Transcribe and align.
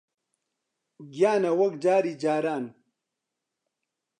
گیانە، 1.13 1.51
وەک 1.59 1.73
جاری 1.83 2.13
جاران 2.21 2.63